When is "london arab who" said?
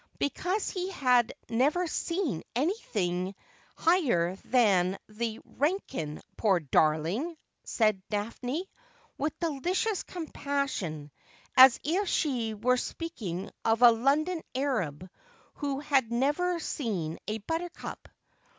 13.91-15.81